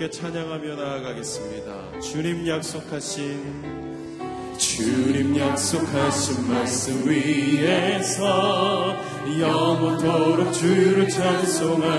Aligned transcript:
함께 0.00 0.08
찬양하며 0.08 0.76
나아가겠습니다. 0.76 2.00
주님 2.00 2.48
약속하신 2.48 4.56
주님 4.56 5.38
약속하신 5.38 6.48
말씀 6.48 7.06
위에서 7.06 8.96
영원토록 9.38 10.54
주를 10.54 11.06
찬송하리라 11.06 11.90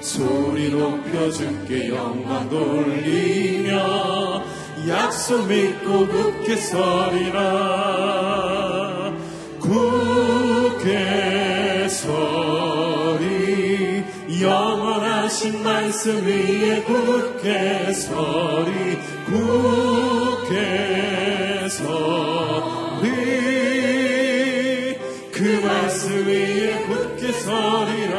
소리 0.00 0.72
높여 0.72 1.30
주께 1.30 1.90
영광 1.90 2.50
돌리며 2.50 4.42
약속 4.88 5.46
믿고 5.46 6.08
굳게 6.08 6.56
서리라 6.56 7.52
굳게 9.60 11.31
하신 15.32 15.62
말씀 15.62 16.26
위에 16.26 16.82
굳게 16.82 17.90
서리 17.94 18.98
굳게 19.24 20.50
서리. 21.70 23.08
그 25.32 25.62
말씀 25.64 26.26
위에 26.26 26.82
굳게 26.82 27.32
서리라. 27.32 28.18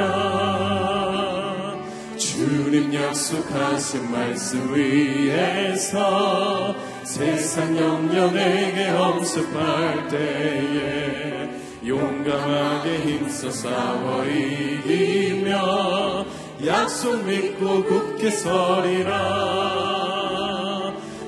주님 2.17 2.91
약속하신 2.91 4.11
말씀 4.11 4.73
위에서 4.73 6.75
세상 7.03 7.77
영년에게 7.77 8.89
엄습할 8.89 10.07
때에 10.07 11.51
용감하게 11.85 12.97
힘써 13.01 13.51
싸워 13.51 14.25
이기며 14.25 16.25
약속 16.65 17.25
믿고 17.25 17.83
굳게 17.83 18.31
서리라. 18.31 19.13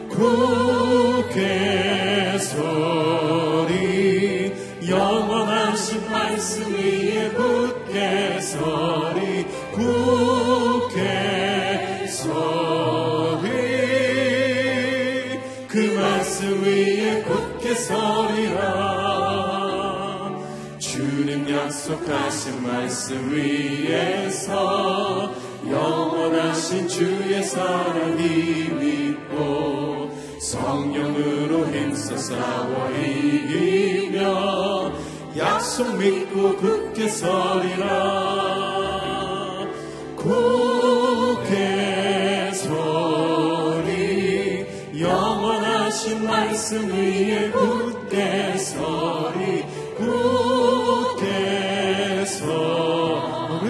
굳게 0.09 1.37
서리. 2.39 3.85
영원하신 4.87 6.09
말씀 6.09 6.73
위에 6.73 7.31
굳게 7.31 8.39
서리. 8.39 9.45
굳게 9.73 10.97
서리. 12.07 13.45
그 15.67 15.77
말씀 15.99 16.63
위에 16.63 17.23
굳게 17.23 17.75
서리 17.75 18.34
약속하신 21.85 22.63
말씀 22.63 23.31
위에서 23.31 25.31
영원하신 25.69 26.87
주의 26.87 27.43
사랑 27.43 28.17
힘입고 28.17 30.09
성령으로 30.39 31.67
힘써 31.67 32.17
싸워 32.17 32.89
이기며 32.89 34.93
약속 35.37 35.95
믿고 35.99 36.55
굳게 36.55 37.07
서리라. 37.07 37.85
굳게 40.15 41.51
서리. 42.51 44.65
영원하신 44.99 46.25
말씀 46.25 46.91
위에 46.91 47.51
굳게 47.51 48.57
서리 48.57 49.84
굳게 49.97 51.25
서리 52.25 53.69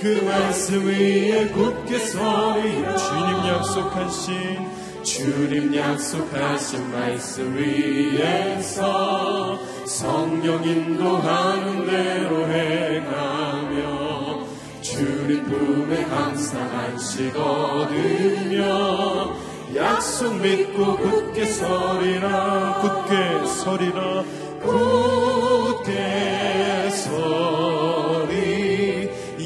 그 0.00 0.22
말씀 0.24 0.86
위에 0.86 1.48
굳게 1.48 1.98
서리 1.98 2.62
주님 2.72 3.46
약속하신 3.48 4.70
주님 5.02 5.74
약속하신 5.74 6.92
말씀 6.92 7.56
위에서 7.56 9.58
성령 9.86 10.62
인도하는 10.64 11.86
대로 11.86 12.46
행하며 12.48 14.46
주님 14.80 15.44
품에 15.44 16.02
항상 16.02 16.70
안식 16.70 17.36
얻으며 17.36 19.34
약속 19.74 20.34
믿고 20.36 20.96
굳게 20.98 21.46
서리라 21.46 22.80
굳게 22.82 23.46
서리라 23.46 24.22
굳게 24.62 25.92
서리. 26.90 28.42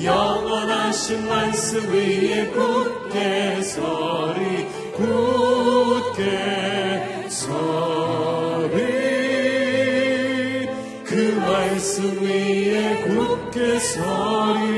영원하신 0.05 1.29
말씀 1.29 1.93
위에 1.93 2.49
굳게 2.49 3.63
서리 3.63 4.67
굳게 4.97 6.21
서리. 7.29 8.77
그 11.05 11.15
말씀 11.47 12.21
위에 12.21 13.05
굳게 13.07 13.79
서리 13.79 14.76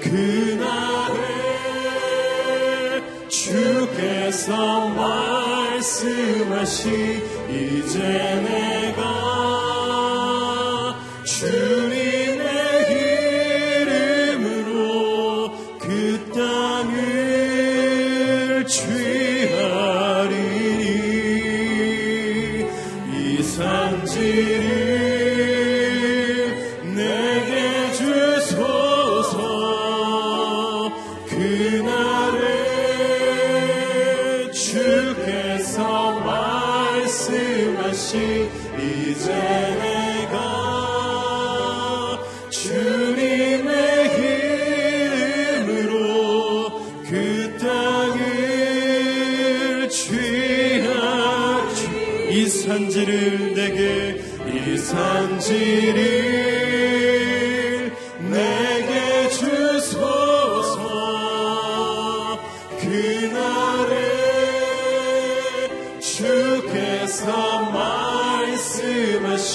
그날에 0.00 1.18
주께서 3.28 4.88
말씀하시 5.78 6.88
이제 7.50 7.98
내 8.44 8.87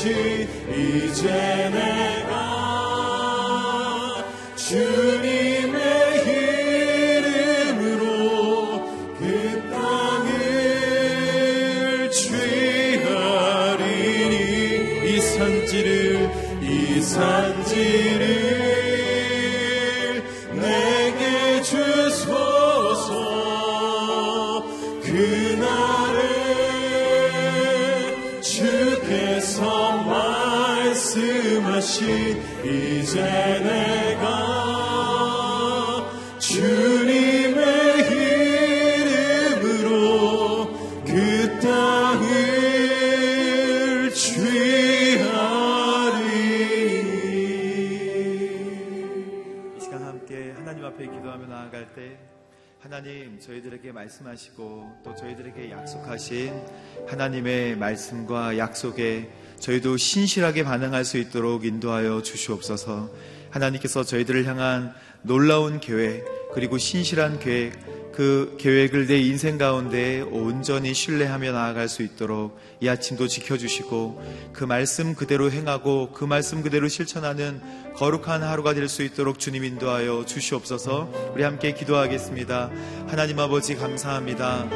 말씀하신 0.03 0.47
이제 0.69 1.69
내 1.71 2.02
말씀하시고 54.13 55.01
또 55.03 55.15
저희들에게 55.15 55.71
약속하신 55.71 56.53
하나님의 57.07 57.75
말씀과 57.77 58.57
약속에 58.57 59.29
저희도 59.59 59.97
신실하게 59.97 60.63
반응할 60.63 61.05
수 61.05 61.17
있도록 61.17 61.65
인도하여 61.65 62.21
주시옵소서. 62.21 63.09
하나님께서 63.49 64.03
저희들을 64.03 64.45
향한 64.45 64.93
놀라운 65.21 65.79
계획 65.79 66.25
그리고 66.53 66.77
신실한 66.77 67.39
계획 67.39 67.73
그 68.15 68.55
계획을 68.59 69.07
내 69.07 69.17
인생 69.17 69.57
가운데 69.57 70.21
온전히 70.21 70.93
신뢰하며 70.93 71.51
나아갈 71.51 71.89
수 71.89 72.03
있도록 72.03 72.57
이 72.79 72.87
아침도 72.87 73.27
지켜주시고 73.27 74.51
그 74.53 74.63
말씀 74.63 75.15
그대로 75.15 75.49
행하고 75.51 76.11
그 76.11 76.23
말씀 76.23 76.61
그대로 76.61 76.87
실천하는 76.87 77.59
거룩한 77.95 78.43
하루가 78.43 78.73
될 78.73 78.87
수 78.87 79.01
있도록 79.01 79.39
주님 79.39 79.63
인도하여 79.63 80.25
주시옵소서 80.25 81.31
우리 81.33 81.43
함께 81.43 81.73
기도하겠습니다. 81.73 82.69
하나님 83.07 83.39
아버지 83.39 83.75
감사합니다. 83.75 84.67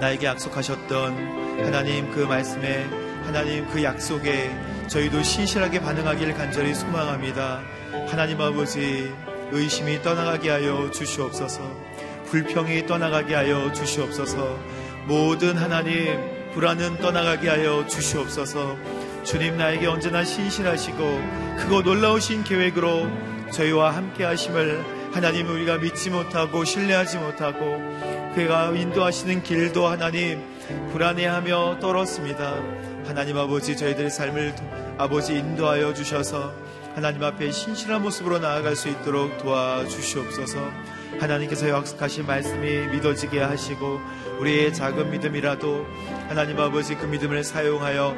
나에게 0.00 0.26
약속하셨던 0.26 1.64
하나님 1.64 2.10
그 2.12 2.20
말씀에 2.20 2.84
하나님 3.24 3.66
그 3.68 3.82
약속에 3.82 4.50
저희도 4.88 5.22
신실하게 5.22 5.80
반응하기를 5.80 6.34
간절히 6.34 6.74
소망합니다. 6.74 7.62
하나님 8.08 8.40
아버지 8.40 9.10
의심이 9.52 10.00
떠나가게 10.02 10.50
하여 10.50 10.90
주시옵소서. 10.90 11.89
불평이 12.30 12.86
떠나가게 12.86 13.34
하여 13.34 13.72
주시옵소서. 13.72 14.56
모든 15.06 15.56
하나님 15.56 16.16
불안은 16.54 16.98
떠나가게 16.98 17.48
하여 17.48 17.86
주시옵소서. 17.86 18.76
주님 19.24 19.58
나에게 19.58 19.86
언제나 19.86 20.24
신실하시고 20.24 21.20
크고 21.58 21.82
놀라우신 21.82 22.44
계획으로 22.44 23.08
저희와 23.52 23.94
함께 23.94 24.24
하심을 24.24 25.10
하나님 25.12 25.48
우리가 25.48 25.78
믿지 25.78 26.10
못하고 26.10 26.64
신뢰하지 26.64 27.18
못하고 27.18 27.78
그가 28.36 28.70
인도하시는 28.70 29.42
길도 29.42 29.88
하나님 29.88 30.40
불안해하며 30.92 31.80
떨었습니다. 31.80 32.54
하나님 33.06 33.38
아버지 33.38 33.76
저희들의 33.76 34.08
삶을 34.08 34.54
아버지 34.98 35.34
인도하여 35.34 35.94
주셔서 35.94 36.52
하나님 36.94 37.24
앞에 37.24 37.50
신실한 37.50 38.02
모습으로 38.02 38.38
나아갈 38.38 38.76
수 38.76 38.88
있도록 38.88 39.38
도와주시옵소서. 39.38 40.99
하나님께서 41.18 41.68
약속하신 41.68 42.26
말씀이 42.26 42.88
믿어지게 42.88 43.40
하시고 43.40 44.00
우리의 44.38 44.72
작은 44.72 45.10
믿음이라도 45.10 45.86
하나님 46.28 46.58
아버지 46.60 46.94
그 46.94 47.06
믿음을 47.06 47.42
사용하여 47.44 48.16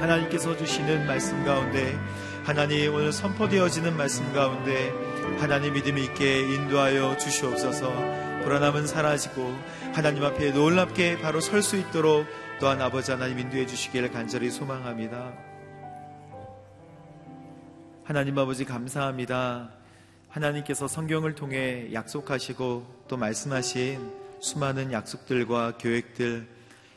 하나님께서 0.00 0.56
주시는 0.56 1.06
말씀 1.06 1.44
가운데 1.44 1.98
하나님 2.44 2.94
오늘 2.94 3.12
선포되어지는 3.12 3.96
말씀 3.96 4.30
가운데 4.32 4.92
하나님 5.38 5.74
믿음 5.74 5.96
있게 5.98 6.40
인도하여 6.40 7.16
주시옵소서 7.16 7.88
불안함은 8.42 8.86
사라지고 8.86 9.56
하나님 9.94 10.24
앞에 10.24 10.50
놀랍게 10.50 11.20
바로 11.20 11.40
설 11.40 11.62
수 11.62 11.76
있도록 11.76 12.26
또한 12.60 12.80
아버지 12.80 13.10
하나님 13.10 13.38
인도해 13.38 13.66
주시기를 13.66 14.10
간절히 14.10 14.50
소망합니다. 14.50 15.32
하나님 18.04 18.38
아버지 18.38 18.64
감사합니다. 18.64 19.81
하나님께서 20.32 20.88
성경을 20.88 21.34
통해 21.34 21.90
약속하시고 21.92 23.04
또 23.06 23.16
말씀하신 23.18 24.10
수많은 24.40 24.90
약속들과 24.90 25.76
계획들 25.76 26.48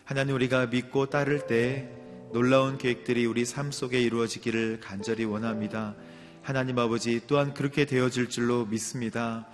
하나님 0.06 0.36
우리가 0.36 0.68
믿고 0.68 1.08
따를 1.08 1.46
때 1.46 1.90
놀라운 2.32 2.78
계획들이 2.78 3.26
우리 3.26 3.44
삶 3.44 3.74
속에 3.74 4.02
이루어지기를 4.02 4.80
간절히 4.80 5.26
원합니다. 5.26 5.96
하나님 6.44 6.80
아버지 6.80 7.22
또한 7.28 7.54
그렇게 7.54 7.86
되어질 7.86 8.30
줄로 8.30 8.66
믿습니다. 8.68 9.46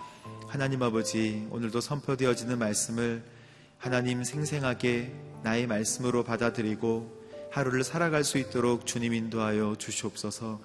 하나님 0.48 0.84
아버지 0.84 1.48
오늘도 1.50 1.82
선포되어지는 1.82 2.60
말씀을 2.60 3.24
하나님 3.80 4.24
생생하게 4.24 5.12
나의 5.42 5.66
말씀으로 5.66 6.24
받아들이고 6.24 7.20
하루를 7.50 7.84
살아갈 7.84 8.24
수 8.24 8.38
있도록 8.38 8.86
주님 8.86 9.16
인도하여 9.16 9.76
주시옵소서 9.80 10.60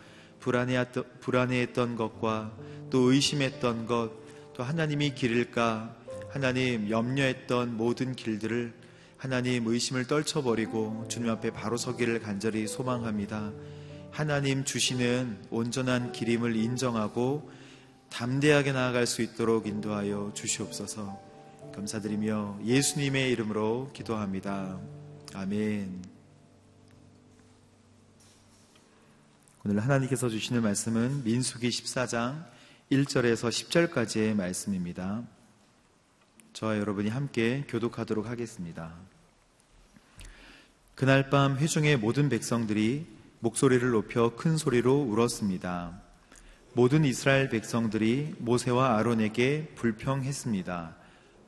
불안해했던, 0.47 1.05
불안해했던 1.21 1.97
것과 1.97 2.53
또 2.89 3.11
의심했던 3.11 3.87
것, 3.87 4.13
또 4.55 4.63
하나님이 4.63 5.17
길일까, 5.17 5.93
하나님 6.31 6.89
염려했던 6.89 7.77
모든 7.77 8.15
길들을 8.15 8.73
하나님 9.17 9.67
의심을 9.67 10.07
떨쳐버리고 10.07 11.07
주님 11.09 11.31
앞에 11.31 11.51
바로 11.51 11.77
서기를 11.77 12.21
간절히 12.21 12.69
소망합니다. 12.69 13.51
하나님 14.13 14.65
주시는 14.65 15.47
온전한 15.51 16.13
길임을 16.13 16.55
인정하고 16.55 17.51
담대하게 18.11 18.73
나아갈 18.73 19.07
수 19.07 19.23
있도록 19.23 19.67
인도하여 19.67 20.31
주시옵소서. 20.35 21.19
감사드리며 21.75 22.61
예수님의 22.65 23.33
이름으로 23.33 23.91
기도합니다. 23.93 24.79
아멘. 25.35 26.16
오늘 29.69 29.81
하나님께서 29.81 30.29
주시는 30.29 30.63
말씀은 30.63 31.25
민수기 31.25 31.69
14장 31.71 32.45
1절에서 32.93 33.49
10절까지의 33.49 34.37
말씀입니다. 34.37 35.25
저와 36.53 36.79
여러분이 36.79 37.09
함께 37.09 37.65
교독하도록 37.67 38.27
하겠습니다. 38.27 38.95
그날 40.95 41.31
밤 41.31 41.57
회중의 41.57 41.97
모든 41.97 42.29
백성들이 42.29 43.09
목소리를 43.41 43.91
높여 43.91 44.37
큰 44.37 44.57
소리로 44.57 45.03
울었습니다. 45.03 46.01
모든 46.75 47.05
이스라엘 47.05 47.49
백성들이 47.49 48.37
모세와 48.39 48.97
아론에게 48.99 49.73
불평했습니다. 49.75 50.95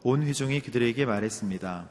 온 0.03 0.25
회중이 0.25 0.63
그들에게 0.63 1.07
말했습니다. 1.07 1.89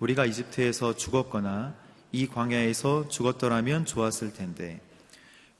우리가 0.00 0.26
이집트에서 0.26 0.96
죽었거나 0.96 1.76
이 2.10 2.26
광야에서 2.26 3.06
죽었더라면 3.06 3.84
좋았을 3.84 4.32
텐데 4.32 4.80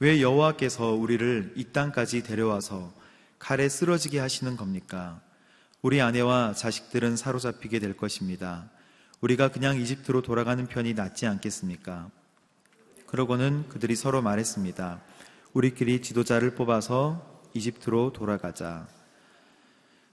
왜 0.02 0.22
여호와께서 0.22 0.94
우리를 0.94 1.52
이 1.56 1.64
땅까지 1.72 2.22
데려와서 2.22 2.90
칼에 3.38 3.68
쓰러지게 3.68 4.18
하시는 4.18 4.56
겁니까? 4.56 5.20
우리 5.82 6.00
아내와 6.00 6.54
자식들은 6.54 7.18
사로잡히게 7.18 7.80
될 7.80 7.94
것입니다. 7.94 8.70
우리가 9.20 9.48
그냥 9.48 9.78
이집트로 9.78 10.22
돌아가는 10.22 10.66
편이 10.66 10.94
낫지 10.94 11.26
않겠습니까? 11.26 12.10
그러고는 13.08 13.68
그들이 13.68 13.94
서로 13.94 14.22
말했습니다. 14.22 15.02
우리끼리 15.52 16.00
지도자를 16.00 16.54
뽑아서 16.54 17.42
이집트로 17.52 18.14
돌아가자. 18.14 18.88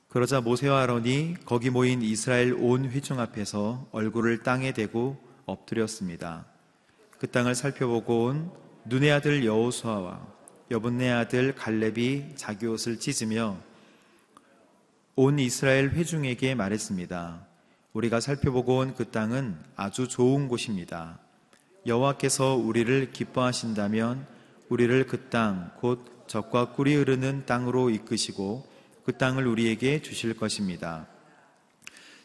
그러자 0.10 0.41
모세와 0.41 0.82
아론이 0.82 1.36
거기 1.46 1.70
모인 1.70 2.01
이스라엘 2.01 2.53
온 2.60 2.89
회중 2.89 3.22
앞에서 3.22 3.88
얼굴을 3.94 4.44
땅에 4.44 4.74
대고 4.74 5.17
엎드렸습니다. 5.46 6.46
그 7.20 7.27
땅을 7.27 7.56
살펴보고 7.56 8.25
온 8.25 8.66
눈의 8.88 9.12
아들 9.12 9.46
여호수아와 9.46 10.25
여분네 10.72 11.12
아들 11.12 11.53
갈렙이 11.56 12.36
자기 12.36 12.67
옷을 12.67 13.00
찢으며 13.00 13.58
온 15.15 15.39
이스라엘 15.39 15.89
회중에게 15.91 16.56
말했습니다. 16.56 17.46
우리가 17.94 18.20
살펴보고 18.20 18.77
온 18.77 18.94
그 18.96 19.10
땅은 19.10 19.58
아주 19.75 20.08
좋은 20.08 20.48
곳입니다. 20.48 21.20
여호와께서 21.86 22.56
우리를 22.56 23.12
기뻐하신다면 23.12 24.25
우리를 24.70 25.08
그 25.08 25.29
땅 25.29 25.72
곧 25.79 26.27
적과 26.27 26.74
꿀이 26.74 26.96
흐르는 26.96 27.46
땅으로 27.46 27.89
이끄시고 27.89 28.67
그 29.06 29.17
땅을 29.17 29.48
우리에게 29.48 30.01
주실 30.01 30.34
것입니다. 30.36 31.08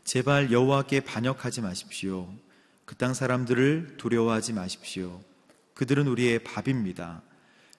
제발 0.04 0.50
여호와께 0.52 1.00
반역하지 1.00 1.60
마십시오. 1.60 2.28
그 2.84 2.96
땅 2.96 3.14
사람들을 3.14 3.94
두려워하지 3.96 4.52
마십시오. 4.52 5.20
그들은 5.82 6.06
우리의 6.06 6.44
밥입니다. 6.44 7.22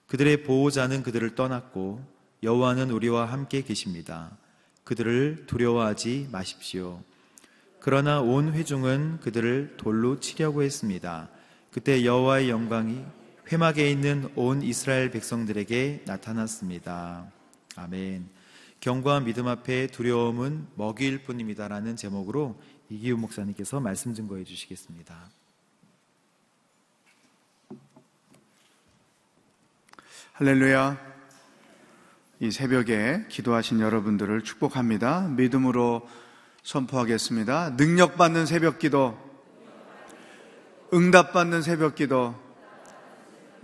그들의 0.08 0.42
보호자는 0.42 1.02
그들을 1.02 1.34
떠났고 1.34 2.04
여호와는 2.42 2.90
우리와 2.90 3.24
함께 3.24 3.62
계십니다. 3.62 4.36
그들을 4.84 5.44
두려워하지 5.46 6.28
마십시오. 6.30 7.00
그러나 7.80 8.20
온 8.20 8.52
회중은 8.52 9.20
그들을 9.20 9.78
돌로 9.78 10.20
치려고 10.20 10.62
했습니다. 10.62 11.30
그때 11.70 12.04
여호와의 12.04 12.50
영광이 12.50 13.02
회막에 13.50 13.90
있는 13.90 14.30
온 14.34 14.60
이스라엘 14.60 15.10
백성들에게 15.10 16.02
나타났습니다. 16.04 17.32
아멘. 17.76 18.28
경과 18.80 19.20
믿음 19.20 19.48
앞에 19.48 19.86
두려움은 19.86 20.66
먹이일 20.74 21.24
뿐입니다라는 21.24 21.96
제목으로 21.96 22.60
이기우 22.90 23.16
목사님께서 23.16 23.80
말씀 23.80 24.12
증거해 24.12 24.44
주시겠습니다. 24.44 25.30
할렐루야. 30.36 30.98
이 32.40 32.50
새벽에 32.50 33.24
기도하신 33.28 33.78
여러분들을 33.78 34.42
축복합니다. 34.42 35.28
믿음으로 35.28 36.08
선포하겠습니다. 36.64 37.74
능력받는 37.76 38.44
새벽 38.44 38.80
기도, 38.80 39.16
응답받는 40.92 41.62
새벽 41.62 41.94
기도, 41.94 42.34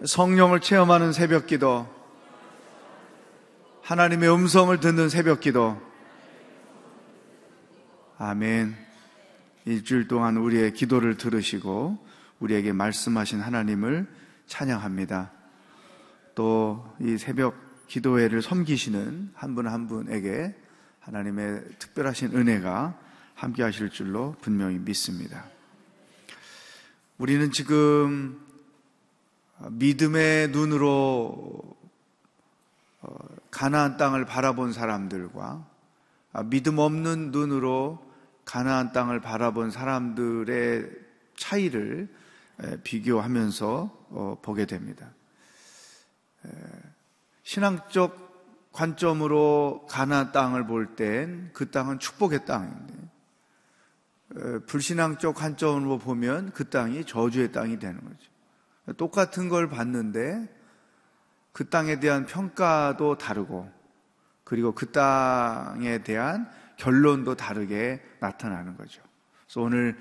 성령을 0.04 0.60
체험하는 0.60 1.12
새벽 1.12 1.48
기도, 1.48 1.92
하나님의 3.82 4.32
음성을 4.32 4.78
듣는 4.78 5.08
새벽 5.08 5.40
기도. 5.40 5.76
아멘. 8.16 8.76
일주일 9.64 10.06
동안 10.06 10.36
우리의 10.36 10.74
기도를 10.74 11.16
들으시고 11.16 11.98
우리에게 12.38 12.72
말씀하신 12.72 13.40
하나님을 13.40 14.06
찬양합니다. 14.46 15.39
또 16.34 16.90
이 17.00 17.16
새벽 17.16 17.54
기도회를 17.86 18.42
섬기시는 18.42 19.32
한 19.34 19.54
분한 19.54 19.72
한 19.72 19.86
분에게 19.88 20.54
하나님의 21.00 21.64
특별하신 21.78 22.36
은혜가 22.36 22.98
함께 23.34 23.62
하실 23.62 23.90
줄로 23.90 24.36
분명히 24.42 24.78
믿습니다. 24.78 25.46
우리는 27.18 27.50
지금 27.50 28.38
믿음의 29.70 30.48
눈으로 30.50 31.76
어, 33.02 33.16
가나안 33.50 33.96
땅을 33.96 34.26
바라본 34.26 34.72
사람들과 34.72 35.66
아, 36.32 36.42
믿음 36.44 36.78
없는 36.78 37.30
눈으로 37.30 37.98
가나안 38.44 38.92
땅을 38.92 39.20
바라본 39.20 39.70
사람들의 39.70 40.90
차이를 41.36 42.08
비교하면서 42.84 44.06
어, 44.10 44.38
보게 44.42 44.66
됩니다. 44.66 45.10
신앙적 47.42 48.70
관점으로 48.72 49.86
가나안 49.88 50.32
땅을 50.32 50.66
볼 50.66 50.94
땐 50.94 51.50
그 51.52 51.70
땅은 51.70 51.98
축복의 51.98 52.46
땅인데 52.46 52.94
불신앙적 54.66 55.34
관점으로 55.34 55.98
보면 55.98 56.52
그 56.52 56.70
땅이 56.70 57.04
저주의 57.04 57.50
땅이 57.50 57.78
되는 57.78 58.00
거죠. 58.00 58.96
똑같은 58.96 59.48
걸 59.48 59.68
봤는데 59.68 60.48
그 61.52 61.68
땅에 61.68 61.98
대한 61.98 62.26
평가도 62.26 63.18
다르고 63.18 63.70
그리고 64.44 64.72
그 64.72 64.92
땅에 64.92 66.02
대한 66.02 66.48
결론도 66.76 67.34
다르게 67.36 68.00
나타나는 68.20 68.76
거죠. 68.76 69.02
그래서 69.44 69.60
오늘 69.60 69.98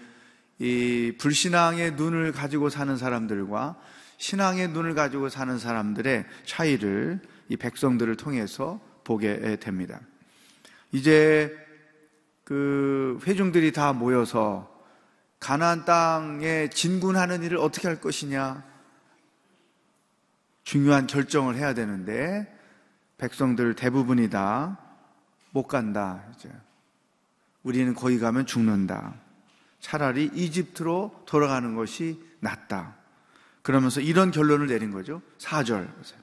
이 0.59 1.15
불신앙의 1.19 1.93
눈을 1.93 2.31
가지고 2.31 2.69
사는 2.69 2.95
사람들과 2.97 3.79
신앙의 4.19 4.67
눈을 4.69 4.93
가지고 4.93 5.29
사는 5.29 5.57
사람들의 5.57 6.25
차이를 6.45 7.19
이 7.47 7.57
백성들을 7.57 8.15
통해서 8.17 8.79
보게 9.03 9.55
됩니다. 9.55 9.99
이제 10.91 11.57
그 12.43 13.19
회중들이 13.25 13.71
다 13.71 13.93
모여서 13.93 14.71
가나안 15.39 15.85
땅에 15.85 16.69
진군하는 16.69 17.41
일을 17.41 17.57
어떻게 17.57 17.87
할 17.87 17.99
것이냐 17.99 18.63
중요한 20.63 21.07
결정을 21.07 21.55
해야 21.55 21.73
되는데 21.73 22.47
백성들 23.17 23.73
대부분이 23.73 24.29
다 24.29 24.89
못 25.51 25.67
간다. 25.67 26.23
이제 26.35 26.49
우리는 27.63 27.93
거기 27.93 28.19
가면 28.19 28.45
죽는다. 28.45 29.15
차라리 29.79 30.29
이집트로 30.33 31.23
돌아가는 31.25 31.75
것이 31.75 32.21
낫다. 32.39 32.95
그러면서 33.61 34.01
이런 34.01 34.31
결론을 34.31 34.67
내린 34.67 34.91
거죠. 34.91 35.21
4절 35.39 35.95
보세요. 35.95 36.19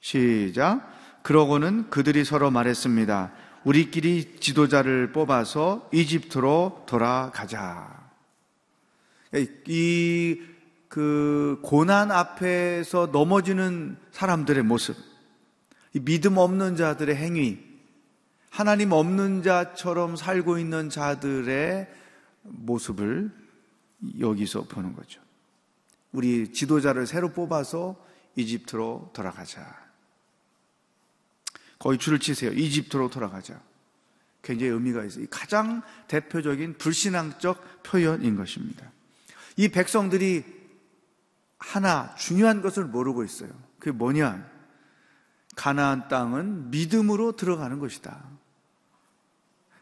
시작. 0.00 0.92
그러고는 1.22 1.88
그들이 1.88 2.24
서로 2.24 2.50
말했습니다. 2.50 3.32
우리끼리 3.64 4.36
지도자를 4.40 5.12
뽑아서 5.12 5.88
이집트로 5.92 6.84
돌아가자. 6.86 8.04
이, 9.66 10.40
그, 10.88 11.58
고난 11.62 12.10
앞에서 12.10 13.08
넘어지는 13.10 13.96
사람들의 14.12 14.62
모습, 14.62 14.96
이 15.94 16.00
믿음 16.00 16.36
없는 16.36 16.76
자들의 16.76 17.16
행위, 17.16 17.58
하나님 18.50 18.92
없는 18.92 19.42
자처럼 19.42 20.14
살고 20.14 20.58
있는 20.58 20.90
자들의 20.90 21.88
모습을 22.42 23.32
여기서 24.20 24.64
보는 24.64 24.94
거죠. 24.94 25.23
우리 26.14 26.52
지도자를 26.52 27.08
새로 27.08 27.32
뽑아서 27.32 27.96
이집트로 28.36 29.10
돌아가자. 29.12 29.84
거의 31.80 31.98
줄을 31.98 32.20
치세요. 32.20 32.52
이집트로 32.52 33.10
돌아가자. 33.10 33.60
굉장히 34.40 34.72
의미가 34.72 35.04
있어요. 35.04 35.26
가장 35.28 35.82
대표적인 36.06 36.78
불신앙적 36.78 37.82
표현인 37.82 38.36
것입니다. 38.36 38.92
이 39.56 39.68
백성들이 39.68 40.44
하나 41.58 42.14
중요한 42.14 42.62
것을 42.62 42.84
모르고 42.84 43.24
있어요. 43.24 43.50
그게 43.80 43.90
뭐냐? 43.90 44.48
가나안 45.56 46.06
땅은 46.08 46.70
믿음으로 46.70 47.32
들어가는 47.32 47.80
것이다. 47.80 48.24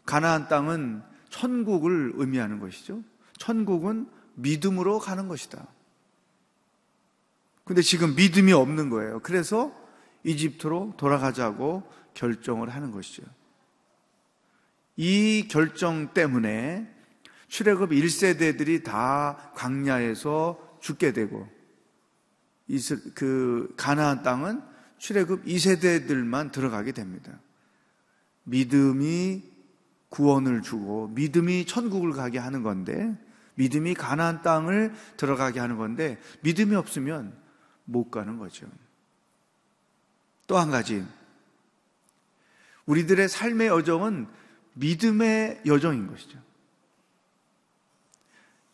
가나안 0.07 0.49
땅은 0.49 1.03
천국을 1.29 2.13
의미하는 2.15 2.59
것이죠. 2.59 3.03
천국은 3.37 4.09
믿음으로 4.35 4.99
가는 4.99 5.29
것이다. 5.29 5.67
근데 7.73 7.81
지금 7.81 8.15
믿음이 8.15 8.53
없는 8.53 8.91
거예요. 8.91 9.21
그래서 9.21 9.75
이집트로 10.25 10.93
돌아가자고 10.99 11.91
결정을 12.13 12.69
하는 12.69 12.91
것이죠. 12.91 13.23
이 14.97 15.49
결정 15.49 16.13
때문에 16.13 16.87
출애굽 17.49 17.93
1세대들이 17.93 18.85
다 18.85 19.53
광야에서 19.55 20.77
죽게 20.83 21.15
되고 21.15 21.49
그 23.15 23.73
가나안 23.79 24.23
땅은 24.23 24.61
출애굽 24.99 25.47
2세대들만 25.47 26.53
들어가게 26.53 26.93
됩니다. 26.93 27.41
믿음이 28.45 29.45
구원을 30.11 30.61
주고 30.61 31.09
믿음이 31.09 31.65
천국을 31.65 32.13
가게 32.13 32.39
하는 32.39 32.63
건데 32.63 33.17
믿음이 33.55 33.95
가나안 33.95 34.43
땅을 34.43 34.93
들어가게 35.17 35.59
하는 35.59 35.79
건데 35.79 36.21
믿음이 36.43 36.77
없으면 36.77 37.41
못 37.85 38.11
가는 38.11 38.39
거죠. 38.39 38.67
또 40.47 40.59
한 40.59 40.71
가지. 40.71 41.05
우리들의 42.87 43.29
삶의 43.29 43.69
여정은 43.69 44.27
믿음의 44.75 45.63
여정인 45.67 46.09
것이죠. 46.09 46.39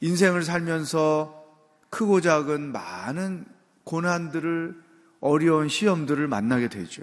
인생을 0.00 0.42
살면서 0.42 1.44
크고 1.90 2.20
작은 2.20 2.72
많은 2.72 3.44
고난들을 3.84 4.82
어려운 5.20 5.68
시험들을 5.68 6.28
만나게 6.28 6.68
되죠. 6.68 7.02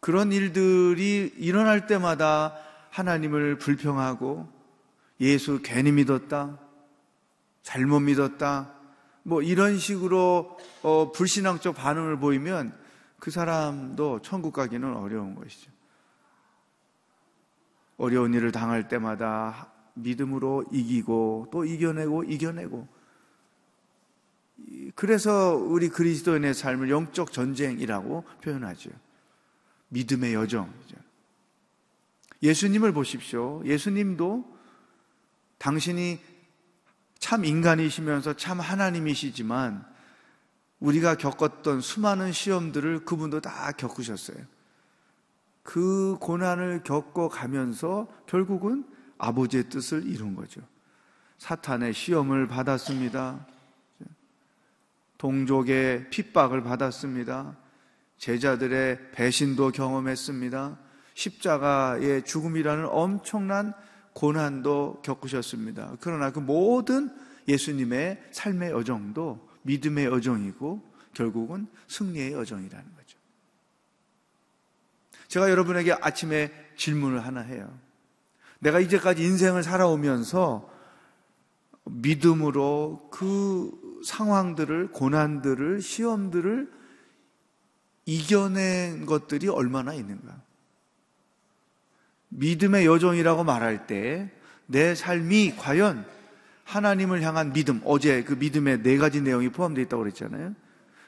그런 0.00 0.32
일들이 0.32 1.32
일어날 1.36 1.86
때마다 1.86 2.56
하나님을 2.90 3.58
불평하고 3.58 4.48
예수 5.20 5.60
괜히 5.62 5.92
믿었다, 5.92 6.58
잘못 7.62 8.00
믿었다, 8.00 8.75
뭐 9.26 9.42
이런 9.42 9.76
식으로 9.76 10.56
어, 10.82 11.10
불신앙적 11.10 11.74
반응을 11.74 12.20
보이면 12.20 12.72
그 13.18 13.32
사람도 13.32 14.22
천국 14.22 14.52
가기는 14.52 14.96
어려운 14.96 15.34
것이죠. 15.34 15.72
어려운 17.96 18.34
일을 18.34 18.52
당할 18.52 18.86
때마다 18.86 19.72
믿음으로 19.94 20.66
이기고 20.70 21.48
또 21.50 21.64
이겨내고 21.64 22.22
이겨내고 22.22 22.86
그래서 24.94 25.56
우리 25.56 25.88
그리스도인의 25.88 26.54
삶을 26.54 26.88
영적 26.88 27.32
전쟁이라고 27.32 28.24
표현하죠. 28.42 28.90
믿음의 29.88 30.34
여정이죠. 30.34 30.96
예수님을 32.44 32.92
보십시오. 32.92 33.60
예수님도 33.64 34.56
당신이 35.58 36.20
참 37.18 37.44
인간이시면서 37.44 38.34
참 38.34 38.60
하나님이시지만 38.60 39.84
우리가 40.80 41.16
겪었던 41.16 41.80
수많은 41.80 42.32
시험들을 42.32 43.04
그분도 43.04 43.40
다 43.40 43.72
겪으셨어요. 43.72 44.36
그 45.62 46.16
고난을 46.20 46.82
겪어 46.84 47.28
가면서 47.28 48.06
결국은 48.26 48.86
아버지의 49.18 49.68
뜻을 49.68 50.06
이룬 50.06 50.34
거죠. 50.34 50.60
사탄의 51.38 51.92
시험을 51.92 52.46
받았습니다. 52.46 53.46
동족의 55.18 56.10
핍박을 56.10 56.62
받았습니다. 56.62 57.56
제자들의 58.18 59.12
배신도 59.12 59.72
경험했습니다. 59.72 60.78
십자가의 61.14 62.24
죽음이라는 62.24 62.86
엄청난 62.90 63.74
고난도 64.16 65.02
겪으셨습니다. 65.02 65.96
그러나 66.00 66.32
그 66.32 66.38
모든 66.38 67.10
예수님의 67.46 68.28
삶의 68.32 68.70
여정도 68.70 69.46
믿음의 69.62 70.06
여정이고 70.06 70.82
결국은 71.12 71.66
승리의 71.88 72.32
여정이라는 72.32 72.94
거죠. 72.96 73.18
제가 75.28 75.50
여러분에게 75.50 75.92
아침에 75.92 76.50
질문을 76.76 77.26
하나 77.26 77.42
해요. 77.42 77.78
내가 78.58 78.80
이제까지 78.80 79.22
인생을 79.22 79.62
살아오면서 79.62 80.66
믿음으로 81.84 83.10
그 83.12 84.00
상황들을, 84.02 84.92
고난들을, 84.92 85.82
시험들을 85.82 86.72
이겨낸 88.06 89.04
것들이 89.04 89.48
얼마나 89.48 89.92
있는가? 89.92 90.45
믿음의 92.36 92.86
여정이라고 92.86 93.44
말할 93.44 93.86
때 93.86 94.36
내 94.66 94.94
삶이 94.94 95.56
과연 95.56 96.04
하나님을 96.64 97.22
향한 97.22 97.52
믿음, 97.52 97.80
어제 97.84 98.24
그 98.24 98.34
믿음의 98.34 98.82
네 98.82 98.96
가지 98.98 99.20
내용이 99.20 99.48
포함되어 99.50 99.84
있다고 99.84 100.02
그랬잖아요. 100.02 100.54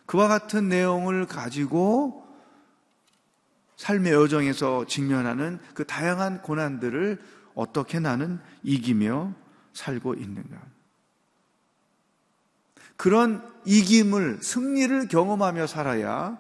그와 0.07 0.29
같은 0.29 0.69
내용을 0.69 1.27
가지고 1.27 2.25
삶의 3.77 4.13
여정에서 4.13 4.87
직면하는 4.87 5.59
그 5.75 5.85
다양한 5.85 6.43
고난들을 6.43 7.21
어떻게 7.55 7.99
나는 7.99 8.39
이기며 8.63 9.35
살고 9.73 10.15
있는가. 10.15 10.57
그런 12.97 13.45
이김을, 13.65 14.43
승리를 14.43 15.09
경험하며 15.09 15.67
살아야 15.69 16.39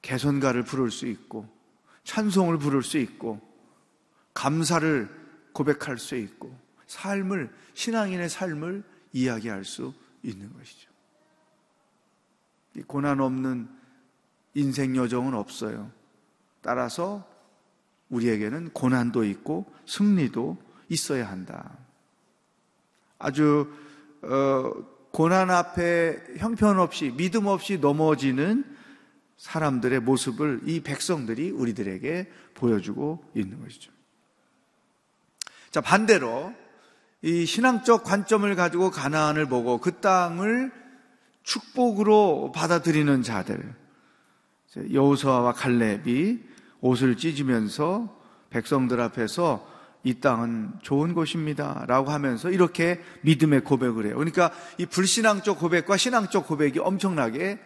개선가를 0.00 0.64
부를 0.64 0.90
수 0.90 1.06
있고, 1.06 1.46
찬송을 2.04 2.58
부를 2.58 2.82
수 2.82 2.96
있고, 2.98 3.51
감사를 4.42 5.08
고백할 5.52 5.98
수 5.98 6.16
있고 6.16 6.52
삶을 6.88 7.54
신앙인의 7.74 8.28
삶을 8.28 8.82
이야기할 9.12 9.64
수 9.64 9.94
있는 10.24 10.52
것이죠. 10.52 10.90
고난 12.88 13.20
없는 13.20 13.68
인생 14.54 14.96
여정은 14.96 15.34
없어요. 15.34 15.92
따라서 16.60 17.24
우리에게는 18.08 18.70
고난도 18.70 19.22
있고 19.24 19.72
승리도 19.86 20.60
있어야 20.88 21.30
한다. 21.30 21.78
아주 23.20 23.72
어, 24.22 24.72
고난 25.12 25.50
앞에 25.50 26.38
형편없이 26.38 27.12
믿음 27.16 27.46
없이 27.46 27.78
넘어지는 27.78 28.64
사람들의 29.36 30.00
모습을 30.00 30.62
이 30.66 30.80
백성들이 30.80 31.52
우리들에게 31.52 32.32
보여주고 32.54 33.24
있는 33.36 33.62
것이죠. 33.62 33.92
자, 35.72 35.80
반대로 35.80 36.52
이 37.22 37.46
신앙적 37.46 38.04
관점을 38.04 38.54
가지고 38.54 38.90
가나안을 38.90 39.46
보고 39.46 39.78
그 39.78 40.00
땅을 40.00 40.70
축복으로 41.42 42.52
받아들이는 42.54 43.22
자들. 43.22 43.74
여호수아와 44.92 45.52
갈렙이 45.52 46.40
옷을 46.80 47.16
찢으면서 47.16 48.20
백성들 48.50 49.00
앞에서 49.00 49.66
이 50.04 50.20
땅은 50.20 50.72
좋은 50.82 51.14
곳입니다. 51.14 51.84
라고 51.86 52.10
하면서 52.10 52.50
이렇게 52.50 53.00
믿음의 53.22 53.64
고백을 53.64 54.06
해요. 54.06 54.16
그러니까 54.16 54.52
이 54.76 54.84
불신앙적 54.84 55.58
고백과 55.58 55.96
신앙적 55.96 56.46
고백이 56.46 56.80
엄청나게 56.80 57.58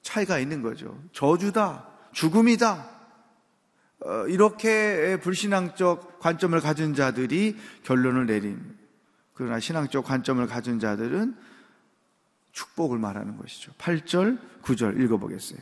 차이가 0.00 0.38
있는 0.38 0.62
거죠. 0.62 0.98
저주다, 1.12 1.88
죽음이다, 2.12 2.72
어, 2.72 2.93
이렇게 4.28 5.18
불신앙적 5.22 6.18
관점을 6.20 6.58
가진 6.60 6.94
자들이 6.94 7.56
결론을 7.84 8.26
내린 8.26 8.60
그러나 9.34 9.58
신앙적 9.60 10.04
관점을 10.04 10.46
가진 10.46 10.78
자들은 10.78 11.34
축복을 12.52 12.98
말하는 12.98 13.36
것이죠. 13.36 13.72
8절, 13.78 14.38
9절 14.62 15.00
읽어보겠어요. 15.02 15.58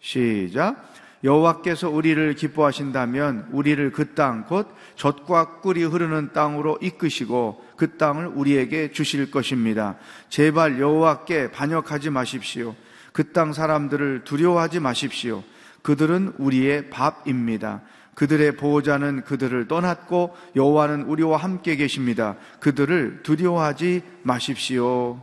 시작. 0.00 0.92
여호와께서 1.24 1.88
우리를 1.88 2.34
기뻐하신다면 2.34 3.48
우리를 3.52 3.90
그 3.92 4.14
땅 4.14 4.44
곧 4.46 4.68
젖과 4.96 5.60
꿀이 5.60 5.82
흐르는 5.84 6.32
땅으로 6.34 6.78
이끄시고 6.82 7.64
그 7.76 7.96
땅을 7.96 8.26
우리에게 8.26 8.92
주실 8.92 9.30
것입니다. 9.30 9.96
제발 10.28 10.78
여호와께 10.78 11.50
반역하지 11.52 12.10
마십시오. 12.10 12.74
그 13.12 13.32
땅 13.32 13.54
사람들을 13.54 14.24
두려워하지 14.24 14.80
마십시오. 14.80 15.42
그들은 15.86 16.32
우리의 16.38 16.90
밥입니다. 16.90 17.82
그들의 18.16 18.56
보호자는 18.56 19.22
그들을 19.22 19.68
떠났고 19.68 20.34
여호와는 20.56 21.02
우리와 21.02 21.36
함께 21.36 21.76
계십니다. 21.76 22.36
그들을 22.58 23.22
두려워하지 23.22 24.02
마십시오. 24.24 25.22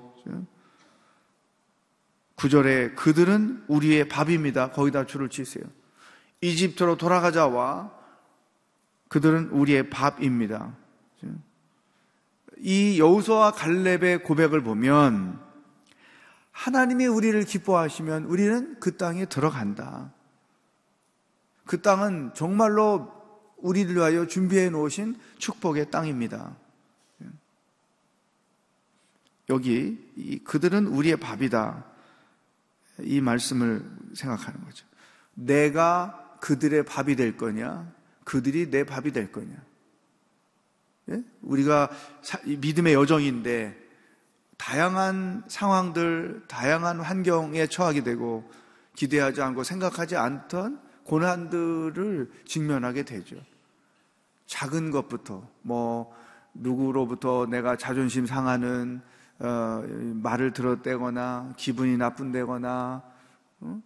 구절에 2.35 2.91
그들은 2.91 3.65
우리의 3.67 4.07
밥입니다. 4.07 4.71
거기다 4.71 5.05
줄을 5.05 5.27
치세요. 5.27 5.65
이집트로 6.39 6.95
돌아가자와 6.95 7.91
그들은 9.09 9.49
우리의 9.49 9.89
밥입니다. 9.89 10.77
이 12.59 13.01
여우서와 13.01 13.51
갈렙의 13.51 14.23
고백을 14.23 14.63
보면 14.63 15.41
하나님이 16.51 17.07
우리를 17.07 17.43
기뻐하시면 17.43 18.23
우리는 18.23 18.77
그 18.79 18.95
땅에 18.95 19.25
들어간다. 19.25 20.13
그 21.65 21.81
땅은 21.81 22.33
정말로 22.33 23.11
우리를 23.57 23.95
위하여 23.95 24.27
준비해 24.27 24.69
놓으신 24.69 25.17
축복의 25.37 25.89
땅입니다. 25.91 26.55
여기 29.49 30.41
그들은 30.43 30.87
우리의 30.87 31.17
밥이다. 31.17 31.85
이 32.99 33.21
말씀을 33.21 33.83
생각하는 34.13 34.63
거죠. 34.63 34.85
내가 35.33 36.37
그들의 36.39 36.85
밥이 36.85 37.15
될 37.15 37.37
거냐? 37.37 37.91
그들이 38.23 38.69
내 38.69 38.83
밥이 38.83 39.11
될 39.11 39.31
거냐? 39.31 39.55
예? 41.09 41.23
우리가 41.41 41.89
믿음의 42.45 42.93
여정인데 42.93 43.81
다양한 44.57 45.43
상황들, 45.47 46.43
다양한 46.47 47.01
환경에 47.01 47.67
처하게 47.67 48.03
되고 48.03 48.49
기대하지 48.95 49.41
않고 49.41 49.63
생각하지 49.63 50.15
않던 50.15 50.79
고난들을 51.05 52.31
직면하게 52.45 53.03
되죠. 53.03 53.35
작은 54.45 54.91
것부터 54.91 55.47
뭐 55.61 56.15
누구로부터 56.53 57.45
내가 57.47 57.75
자존심 57.75 58.25
상하는 58.25 59.01
어, 59.39 59.83
말을 59.87 60.53
들었대거나 60.53 61.53
기분이 61.57 61.97
나쁜데거나 61.97 63.03
어? 63.61 63.81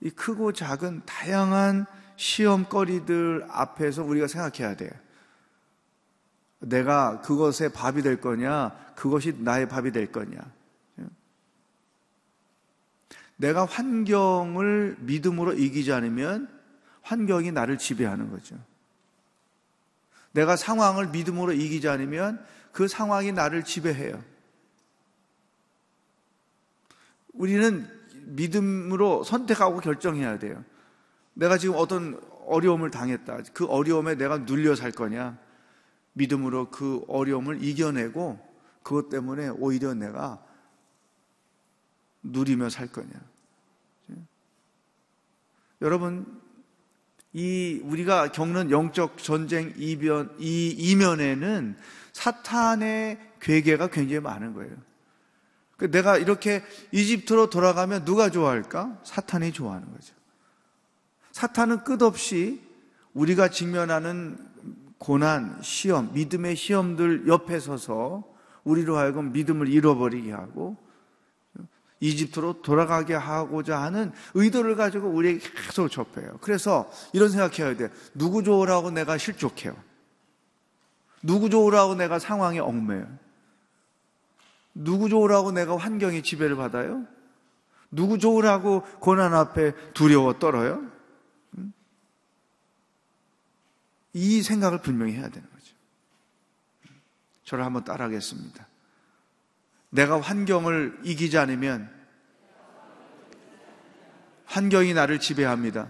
이 0.00 0.10
크고 0.10 0.52
작은 0.52 1.02
다양한 1.06 1.86
시험거리들 2.16 3.46
앞에서 3.48 4.04
우리가 4.04 4.26
생각해야 4.26 4.76
돼요. 4.76 4.90
내가 6.60 7.22
그것의 7.22 7.72
밥이 7.72 8.02
될 8.02 8.20
거냐, 8.20 8.76
그것이 8.94 9.36
나의 9.38 9.68
밥이 9.68 9.92
될 9.92 10.12
거냐. 10.12 10.38
내가 13.40 13.64
환경을 13.64 14.98
믿음으로 15.00 15.54
이기지 15.54 15.92
않으면 15.94 16.59
환경이 17.10 17.50
나를 17.50 17.76
지배하는 17.76 18.30
거죠. 18.30 18.56
내가 20.30 20.54
상황을 20.54 21.08
믿음으로 21.08 21.52
이기지 21.52 21.88
않으면 21.88 22.40
그 22.70 22.86
상황이 22.86 23.32
나를 23.32 23.64
지배해요. 23.64 24.22
우리는 27.32 27.88
믿음으로 28.26 29.24
선택하고 29.24 29.80
결정해야 29.80 30.38
돼요. 30.38 30.64
내가 31.34 31.58
지금 31.58 31.74
어떤 31.76 32.20
어려움을 32.46 32.92
당했다. 32.92 33.38
그 33.54 33.66
어려움에 33.66 34.14
내가 34.14 34.38
눌려 34.38 34.76
살 34.76 34.92
거냐? 34.92 35.36
믿음으로 36.12 36.70
그 36.70 37.04
어려움을 37.08 37.64
이겨내고 37.64 38.38
그것 38.84 39.08
때문에 39.08 39.48
오히려 39.48 39.94
내가 39.94 40.40
누리며 42.22 42.68
살 42.70 42.86
거냐? 42.86 43.10
여러분, 45.82 46.39
이 47.32 47.80
우리가 47.84 48.32
겪는 48.32 48.70
영적 48.70 49.18
전쟁 49.18 49.72
이변 49.76 50.34
이 50.38 50.70
이면에는 50.70 51.76
사탄의 52.12 53.18
괴계가 53.40 53.88
굉장히 53.88 54.20
많은 54.20 54.54
거예요. 54.54 54.72
그 55.76 55.90
내가 55.90 56.18
이렇게 56.18 56.62
이집트로 56.92 57.48
돌아가면 57.48 58.04
누가 58.04 58.30
좋아할까? 58.30 58.98
사탄이 59.04 59.52
좋아하는 59.52 59.90
거죠. 59.90 60.14
사탄은 61.32 61.84
끝없이 61.84 62.60
우리가 63.14 63.48
직면하는 63.48 64.36
고난, 64.98 65.58
시험, 65.62 66.12
믿음의 66.12 66.56
시험들 66.56 67.26
옆에 67.28 67.58
서서 67.58 68.24
우리로 68.64 68.98
하여금 68.98 69.32
믿음을 69.32 69.68
잃어버리게 69.68 70.32
하고 70.32 70.76
이집트로 72.00 72.62
돌아가게 72.62 73.14
하고자 73.14 73.80
하는 73.80 74.12
의도를 74.34 74.74
가지고 74.74 75.08
우리에게 75.08 75.40
계속 75.66 75.88
접해요. 75.88 76.38
그래서 76.40 76.90
이런 77.12 77.28
생각해야 77.28 77.76
돼. 77.76 77.90
누구 78.14 78.42
좋으라고 78.42 78.90
내가 78.90 79.18
실족해요. 79.18 79.76
누구 81.22 81.50
좋으라고 81.50 81.94
내가 81.94 82.18
상황에 82.18 82.58
얽매요. 82.58 83.06
누구 84.72 85.08
좋으라고 85.10 85.52
내가 85.52 85.76
환경의 85.76 86.22
지배를 86.22 86.56
받아요? 86.56 87.06
누구 87.90 88.18
좋으라고 88.18 88.82
고난 89.00 89.34
앞에 89.34 89.74
두려워 89.92 90.38
떨어요? 90.38 90.82
이 94.12 94.42
생각을 94.42 94.80
분명히 94.80 95.12
해야 95.14 95.28
되는 95.28 95.48
거죠. 95.50 95.74
저를 97.44 97.64
한번 97.64 97.84
따라하겠습니다. 97.84 98.69
내가 99.90 100.20
환경을 100.20 101.00
이기지 101.04 101.36
않으면 101.38 101.90
환경이 104.46 104.94
나를 104.94 105.20
지배합니다. 105.20 105.88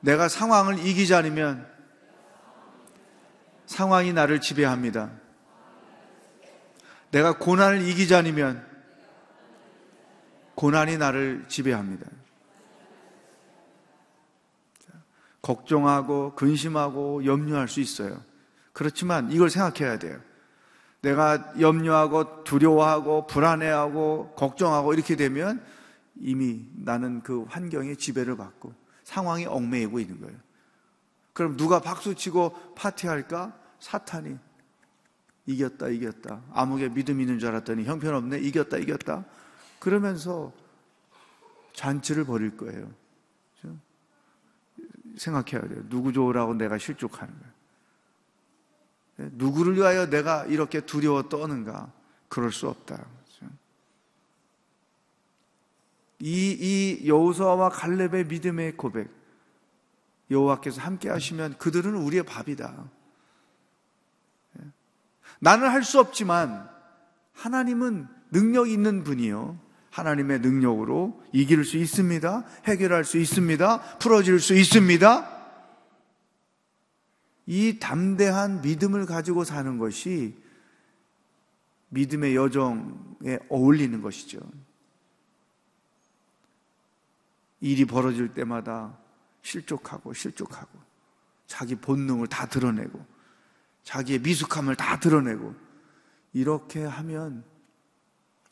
내가 0.00 0.28
상황을 0.28 0.78
이기지 0.78 1.14
않으면 1.14 1.66
상황이 3.66 4.12
나를 4.12 4.40
지배합니다. 4.40 5.10
내가 7.10 7.38
고난을 7.38 7.82
이기지 7.88 8.14
않으면 8.14 8.66
고난이 10.54 10.98
나를 10.98 11.44
지배합니다. 11.48 12.06
걱정하고 15.40 16.34
근심하고 16.34 17.24
염려할 17.24 17.68
수 17.68 17.80
있어요. 17.80 18.22
그렇지만 18.72 19.30
이걸 19.32 19.50
생각해야 19.50 19.98
돼요. 19.98 20.20
내가 21.00 21.52
염려하고 21.60 22.44
두려워하고 22.44 23.26
불안해하고 23.26 24.34
걱정하고 24.36 24.94
이렇게 24.94 25.16
되면 25.16 25.64
이미 26.16 26.66
나는 26.74 27.22
그 27.22 27.44
환경의 27.44 27.96
지배를 27.96 28.36
받고 28.36 28.74
상황이 29.04 29.46
얽매이고 29.46 30.00
있는 30.00 30.20
거예요. 30.20 30.36
그럼 31.32 31.56
누가 31.56 31.80
박수치고 31.80 32.74
파티할까? 32.74 33.56
사탄이 33.78 34.36
이겼다, 35.46 35.88
이겼다. 35.88 36.42
아무개 36.52 36.88
믿음 36.88 37.20
있는 37.20 37.38
줄 37.38 37.50
알았더니 37.50 37.84
형편없네, 37.84 38.40
이겼다, 38.40 38.78
이겼다. 38.78 39.24
그러면서 39.78 40.52
잔치를 41.74 42.24
벌일 42.24 42.56
거예요. 42.56 42.90
생각해야 45.16 45.68
돼요. 45.68 45.82
누구 45.88 46.12
좋으라고 46.12 46.54
내가 46.54 46.78
실족하는 46.78 47.32
거예요. 47.38 47.57
예? 49.20 49.28
누구를 49.32 49.76
위하여 49.76 50.08
내가 50.08 50.44
이렇게 50.46 50.80
두려워 50.80 51.28
떠는가? 51.28 51.92
그럴 52.28 52.52
수 52.52 52.68
없다. 52.68 53.06
이, 56.20 56.50
이 57.00 57.08
여호수아와 57.08 57.68
갈렙의 57.68 58.26
믿음의 58.26 58.76
고백, 58.76 59.08
여호와께서 60.30 60.80
함께 60.80 61.08
하시면 61.08 61.58
그들은 61.58 61.94
우리의 61.94 62.24
밥이다. 62.24 62.90
예? 64.58 64.64
나는 65.38 65.68
할 65.68 65.84
수 65.84 66.00
없지만 66.00 66.68
하나님은 67.34 68.08
능력 68.32 68.68
있는 68.68 69.04
분이요. 69.04 69.60
하나님의 69.90 70.40
능력으로 70.40 71.22
이길 71.32 71.64
수 71.64 71.76
있습니다. 71.76 72.44
해결할 72.64 73.04
수 73.04 73.16
있습니다. 73.18 73.98
풀어질 73.98 74.40
수 74.40 74.54
있습니다. 74.54 75.37
이 77.50 77.78
담대한 77.80 78.60
믿음을 78.60 79.06
가지고 79.06 79.42
사는 79.42 79.78
것이 79.78 80.36
믿음의 81.88 82.36
여정에 82.36 83.38
어울리는 83.48 84.02
것이죠. 84.02 84.38
일이 87.60 87.86
벌어질 87.86 88.34
때마다 88.34 88.98
실족하고 89.40 90.12
실족하고 90.12 90.78
자기 91.46 91.74
본능을 91.74 92.26
다 92.26 92.44
드러내고 92.44 93.02
자기의 93.82 94.18
미숙함을 94.18 94.76
다 94.76 95.00
드러내고 95.00 95.54
이렇게 96.34 96.84
하면 96.84 97.44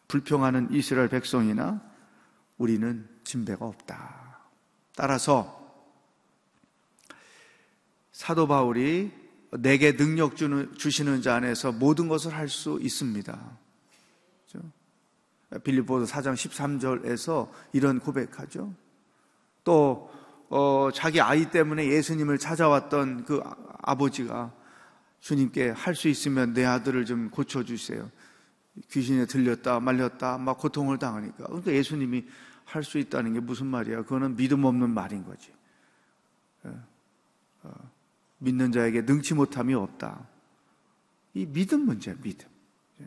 불평하는 0.09 0.73
이스라엘 0.73 1.11
백성이나 1.11 1.83
우리는 2.57 3.07
진배가 3.25 3.67
없다. 3.67 4.41
따라서 4.95 5.66
사도 8.17 8.47
바울이 8.47 9.13
내게 9.51 9.95
능력 9.95 10.37
주는, 10.37 10.75
주시는 10.75 11.21
자 11.21 11.35
안에서 11.35 11.71
모든 11.71 12.09
것을 12.09 12.33
할 12.33 12.49
수 12.49 12.79
있습니다. 12.81 13.59
빌리보드 15.63 16.11
4장 16.11 16.33
13절에서 16.33 17.51
이런 17.75 18.01
고백하죠. 18.01 18.73
또 19.65 20.11
어, 20.49 20.89
자기 20.95 21.21
아이 21.21 21.51
때문에 21.51 21.87
예수님을 21.89 22.39
찾아왔던 22.39 23.27
그 23.27 23.43
아버지가 23.83 24.51
주님께 25.21 25.69
할 25.69 25.95
수 25.95 26.09
있으면 26.09 26.55
내 26.55 26.65
아들을 26.65 27.05
좀 27.05 27.29
고쳐 27.29 27.65
주세요. 27.65 28.11
귀신에 28.91 29.27
들렸다 29.27 29.79
말렸다 29.81 30.39
막 30.39 30.57
고통을 30.57 30.97
당하니까 30.99 31.45
그러니까 31.49 31.71
예수님이 31.71 32.25
할 32.65 32.83
수 32.83 32.97
있다는 32.97 33.35
게 33.35 33.41
무슨 33.41 33.67
말이야? 33.67 34.05
그거는 34.05 34.37
믿음 34.37 34.65
없는 34.65 34.89
말인 34.89 35.23
거지. 35.23 35.53
예. 36.65 36.71
어, 37.63 37.96
믿는 38.39 38.73
자에게 38.73 39.03
능치 39.03 39.35
못함이 39.35 39.75
없다. 39.75 40.27
이 41.35 41.47
믿음 41.47 41.87
문제야, 41.87 42.15
믿음. 42.23 42.49
예. 43.01 43.07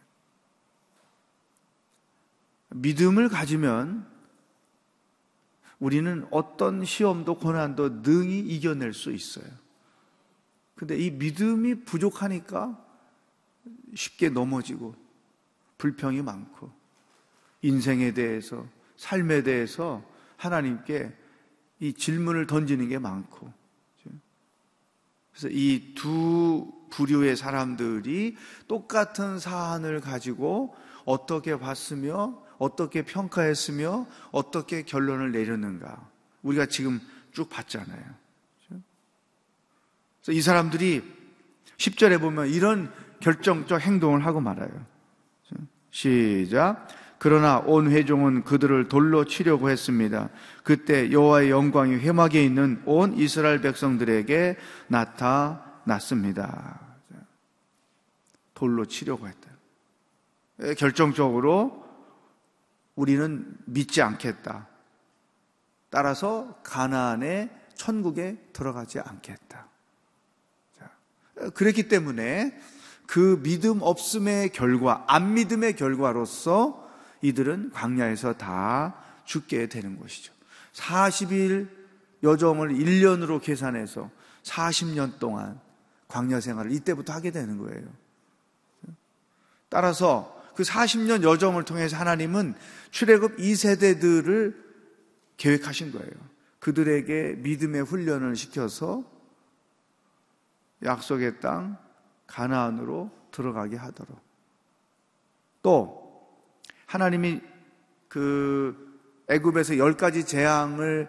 믿음을 2.70 3.30
가지면 3.30 4.08
우리는 5.80 6.28
어떤 6.30 6.84
시험도 6.84 7.38
고난도 7.38 8.02
능히 8.02 8.40
이겨낼 8.40 8.94
수 8.94 9.12
있어요. 9.12 9.46
근데 10.76 10.98
이 10.98 11.12
믿음이 11.12 11.84
부족하니까 11.86 12.86
쉽게 13.96 14.30
넘어지고 14.30 14.96
불평이 15.78 16.22
많고 16.22 16.72
인생에 17.62 18.14
대해서 18.14 18.66
삶에 18.98 19.44
대해서 19.44 20.04
하나님께 20.38 21.16
이 21.80 21.94
질문을 21.94 22.48
던지는 22.48 22.90
게 22.90 23.00
많고 23.00 23.52
그래서 25.40 25.56
이 25.56 25.94
두 25.96 26.72
부류의 26.90 27.38
사람들이 27.38 28.36
똑같은 28.68 29.40
사안을 29.40 30.02
가지고 30.02 30.76
어떻게 31.06 31.58
봤으며 31.58 32.44
어떻게 32.58 33.04
평가했으며 33.04 34.08
어떻게 34.32 34.84
결론을 34.84 35.32
내렸는가 35.32 36.10
우리가 36.42 36.66
지금 36.66 37.00
쭉 37.32 37.50
봤잖아요. 37.50 38.04
그래서 38.68 40.32
이 40.38 40.42
사람들이 40.42 41.04
10절에 41.78 42.20
보면 42.20 42.50
이런 42.50 42.92
결정적 43.22 43.82
행동을 43.82 44.26
하고 44.26 44.42
말아요. 44.42 44.86
시작. 45.92 46.88
그러나 47.20 47.60
온 47.60 47.92
회종은 47.92 48.46
그들을 48.46 48.88
돌로 48.88 49.26
치려고 49.26 49.70
했습니다. 49.70 50.30
그때 50.64 51.12
여호와의 51.12 51.50
영광이 51.50 51.96
회막에 51.98 52.44
있는 52.44 52.82
온 52.86 53.18
이스라엘 53.18 53.60
백성들에게 53.60 54.58
나타났습니다. 54.88 56.80
돌로 58.54 58.86
치려고 58.86 59.28
했다. 59.28 59.50
결정적으로 60.78 61.86
우리는 62.96 63.54
믿지 63.66 64.02
않겠다. 64.02 64.68
따라서 65.90 66.60
가나안의 66.64 67.50
천국에 67.76 68.38
들어가지 68.54 69.00
않겠다. 69.00 69.68
그랬기 71.54 71.88
때문에 71.88 72.58
그 73.08 73.42
믿음 73.42 73.80
없음의 73.82 74.50
결과, 74.50 75.04
안 75.08 75.34
믿음의 75.34 75.76
결과로서 75.76 76.89
이들은 77.22 77.72
광야에서 77.72 78.34
다 78.34 78.96
죽게 79.26 79.68
되는 79.68 80.00
것이죠. 80.00 80.34
40일 80.74 81.70
여정을 82.24 82.70
1년으로 82.70 83.42
계산해서 83.42 84.10
40년 84.44 85.20
동안 85.20 85.60
광야 86.08 86.40
생활을 86.40 86.72
이때부터 86.72 87.14
하게 87.14 87.32
되는 87.32 87.58
거예요. 87.58 87.88
따라서 89.70 90.36
그 90.56 90.64
40년 90.64 91.24
여정을 91.24 91.64
통해서 91.64 91.96
하나님은 91.98 92.56
출애굽 92.92 93.38
2세대들을 93.38 94.56
계획하신 95.38 95.92
거예요. 95.92 96.12
그들에게 96.60 97.36
믿음의 97.38 97.84
훈련을 97.84 98.36
시켜서 98.36 99.04
약속의 100.84 101.40
땅 101.40 101.78
가나안으로 102.28 103.10
들어가게 103.32 103.78
하도록 103.78 104.20
또 105.62 105.99
하나님이 106.90 107.40
그 108.08 108.76
애굽에서 109.28 109.78
열 109.78 109.96
가지 109.96 110.26
재앙을 110.26 111.08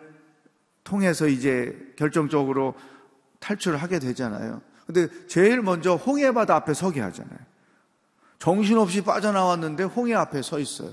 통해서 0.84 1.26
이제 1.26 1.94
결정적으로 1.96 2.74
탈출을 3.38 3.78
하게 3.78 3.98
되잖아요. 3.98 4.60
근데 4.84 5.08
제일 5.26 5.62
먼저 5.62 5.94
홍해바다 5.94 6.54
앞에 6.54 6.74
서게 6.74 7.00
하잖아요. 7.00 7.38
정신없이 8.38 9.02
빠져나왔는데 9.02 9.84
홍해 9.84 10.14
앞에 10.14 10.42
서 10.42 10.58
있어요. 10.58 10.90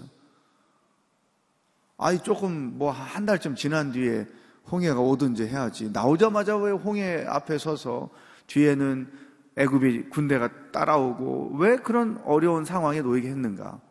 아이 1.97 2.19
조금 2.23 2.77
뭐 2.77 2.91
한 2.91 3.25
달쯤 3.25 3.55
지난 3.55 3.91
뒤에 3.91 4.25
홍해가 4.71 5.01
오든지 5.01 5.47
해야지. 5.47 5.91
나오자마자 5.91 6.55
왜 6.55 6.71
홍해 6.71 7.25
앞에 7.27 7.57
서서 7.57 8.09
뒤에는 8.47 9.11
애굽이 9.57 10.09
군대가 10.11 10.49
따라오고 10.71 11.57
왜 11.57 11.75
그런 11.75 12.21
어려운 12.23 12.63
상황에 12.63 13.01
놓이게 13.01 13.27
했는가? 13.27 13.81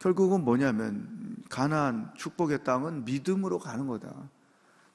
결국은 0.00 0.44
뭐냐면 0.44 1.06
가나안 1.48 2.10
축복의 2.16 2.64
땅은 2.64 3.04
믿음으로 3.04 3.58
가는 3.58 3.86
거다. 3.86 4.12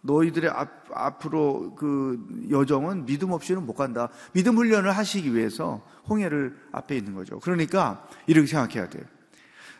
너희들의 0.01 0.49
앞, 0.49 0.85
앞으로 0.93 1.73
그 1.75 2.47
여정은 2.49 3.05
믿음 3.05 3.31
없이는 3.31 3.65
못 3.65 3.73
간다. 3.73 4.09
믿음 4.33 4.55
훈련을 4.57 4.91
하시기 4.91 5.33
위해서 5.33 5.83
홍해를 6.09 6.55
앞에 6.71 6.95
있는 6.95 7.13
거죠. 7.13 7.39
그러니까 7.39 8.07
이렇게 8.27 8.47
생각해야 8.47 8.89
돼요. 8.89 9.03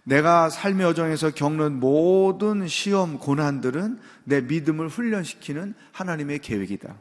내가 0.04 0.50
삶의 0.50 0.86
여정에서 0.86 1.32
겪는 1.32 1.80
모든 1.80 2.68
시험, 2.68 3.18
고난들은 3.18 4.00
내 4.24 4.42
믿음을 4.42 4.88
훈련시키는 4.88 5.74
하나님의 5.92 6.40
계획이다. 6.40 6.96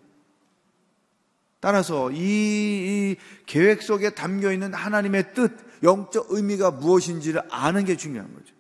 따라서 1.65 2.11
이, 2.11 2.19
이, 2.19 3.17
계획 3.47 3.81
속에 3.81 4.11
담겨 4.11 4.53
있는 4.53 4.75
하나님의 4.75 5.33
뜻, 5.33 5.57
영적 5.83 6.27
의미가 6.29 6.73
무엇인지를 6.73 7.41
아는 7.51 7.87
게 7.87 7.97
중요한 7.97 8.35
거죠. 8.35 8.55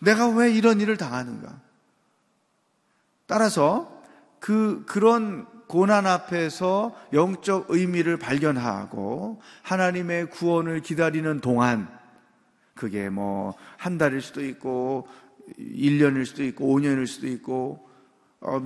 내가 0.00 0.28
왜 0.28 0.52
이런 0.52 0.80
일을 0.80 0.96
당하는가? 0.96 1.60
따라서 3.28 4.02
그, 4.40 4.82
그런 4.88 5.46
고난 5.68 6.04
앞에서 6.04 6.96
영적 7.12 7.66
의미를 7.68 8.16
발견하고 8.16 9.40
하나님의 9.62 10.30
구원을 10.30 10.80
기다리는 10.80 11.40
동안 11.40 11.88
그게 12.74 13.08
뭐 13.08 13.54
한 13.76 13.98
달일 13.98 14.20
수도 14.20 14.44
있고 14.44 15.06
1년일 15.60 16.26
수도 16.26 16.42
있고 16.42 16.76
5년일 16.76 17.06
수도 17.06 17.28
있고 17.28 17.86
어, 17.86 17.89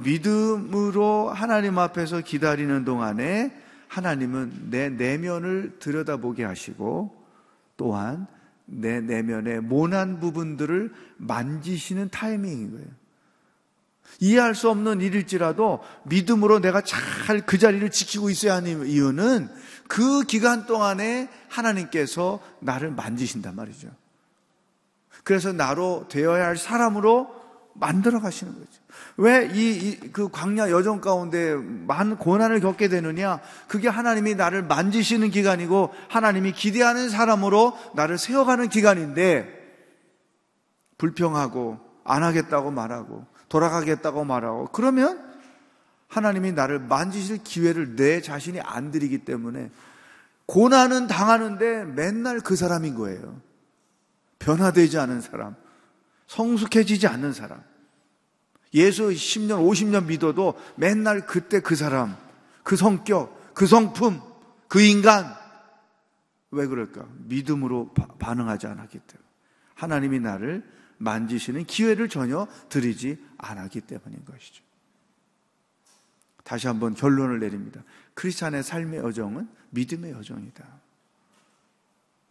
믿음으로 0.03 1.31
하나님 1.31 1.79
앞에서 1.79 2.21
기다리는 2.21 2.85
동안에 2.85 3.53
하나님은 3.89 4.71
내 4.71 4.89
내면을 4.89 5.79
들여다보게 5.79 6.45
하시고 6.45 7.25
또한 7.77 8.27
내 8.67 9.01
내면의 9.01 9.61
모난 9.61 10.21
부분들을 10.21 10.93
만지시는 11.17 12.09
타이밍인 12.11 12.73
거예요. 12.73 12.87
이해할 14.21 14.55
수 14.55 14.71
없는 14.71 15.01
일일지라도 15.01 15.81
믿음으로 16.05 16.61
내가 16.61 16.81
잘 16.81 17.05
그 17.47 17.59
자리를 17.59 17.91
지키고 17.91 18.31
있어야 18.31 18.55
하는 18.55 18.87
이유는 18.87 19.49
그 19.89 20.23
기간 20.25 20.67
동안에 20.67 21.29
하나님께서 21.49 22.41
나를 22.61 22.91
만지신단 22.91 23.57
말이죠. 23.57 23.89
그래서 25.25 25.53
나로 25.53 26.07
되어야 26.09 26.45
할 26.45 26.57
사람으로 26.57 27.29
만들어 27.75 28.21
가시는 28.21 28.53
거죠. 28.55 28.84
왜 29.17 29.49
이 29.55 30.13
그 30.13 30.29
광야 30.29 30.71
여정 30.71 31.01
가운데 31.01 31.55
많은 31.55 32.17
고난을 32.17 32.61
겪게 32.61 32.89
되느냐? 32.89 33.41
그게 33.69 33.89
하나님이 33.89 34.35
나를 34.35 34.63
만지시는 34.63 35.31
기간이고 35.31 35.93
하나님이 36.09 36.53
기대하는 36.53 37.09
사람으로 37.09 37.77
나를 37.95 38.19
세워가는 38.19 38.69
기간인데 38.69 39.49
불평하고 40.99 41.79
안 42.05 42.23
하겠다고 42.23 42.71
말하고 42.71 43.27
돌아가겠다고 43.49 44.25
말하고 44.25 44.69
그러면 44.73 45.33
하나님이 46.09 46.53
나를 46.53 46.79
만지실 46.81 47.43
기회를 47.45 47.97
내 47.97 48.21
자신이 48.21 48.61
안 48.61 48.91
드리기 48.91 49.19
때문에 49.25 49.71
고난은 50.47 51.07
당하는데 51.07 51.85
맨날 51.85 52.41
그 52.41 52.57
사람인 52.57 52.95
거예요. 52.95 53.41
변화되지 54.39 54.99
않은 54.99 55.21
사람, 55.21 55.57
성숙해지지 56.27 57.07
않는 57.07 57.33
사람. 57.33 57.63
예수 58.75 59.09
10년, 59.09 59.61
50년 59.67 60.07
믿어도 60.07 60.61
맨날 60.77 61.27
그때 61.27 61.61
그 61.61 61.77
사람, 61.77 62.17
그 62.63 62.77
성격, 62.77 63.55
그 63.55 63.67
성품, 63.67 64.21
그 64.69 64.83
인간. 64.83 65.33
왜 66.51 66.67
그럴까? 66.67 67.07
믿음으로 67.19 67.93
바, 67.95 68.07
반응하지 68.07 68.67
않았기 68.67 68.99
때문에. 68.99 69.29
하나님이 69.75 70.21
나를 70.21 70.69
만지시는 70.99 71.65
기회를 71.65 72.09
전혀 72.09 72.47
드리지 72.69 73.19
않았기 73.39 73.83
때문인 73.83 74.25
것이죠. 74.25 74.63
다시 76.43 76.67
한번 76.67 76.95
결론을 76.95 77.41
내립니다. 77.41 77.83
크리스찬의 78.15 78.63
삶의 78.63 79.01
여정은 79.01 79.49
믿음의 79.71 80.13
여정이다. 80.13 80.65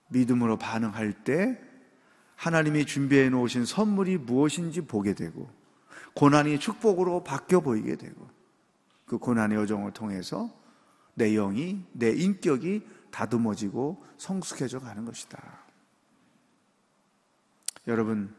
믿음으로 0.09 0.57
반응할 0.57 1.11
때 1.23 1.59
하나님이 2.35 2.85
준비해 2.85 3.29
놓으신 3.29 3.65
선물이 3.65 4.17
무엇인지 4.17 4.81
보게 4.81 5.13
되고 5.13 5.49
고난이 6.15 6.59
축복으로 6.59 7.23
바뀌어 7.23 7.59
보이게 7.59 7.95
되고 7.95 8.29
그 9.05 9.17
고난의 9.17 9.57
여정을 9.57 9.91
통해서 9.91 10.49
내 11.15 11.33
영이 11.33 11.85
내 11.91 12.11
인격이 12.11 12.87
다듬어지고 13.11 14.03
성숙해져 14.17 14.79
가는 14.79 15.05
것이다. 15.05 15.63
여러분 17.87 18.33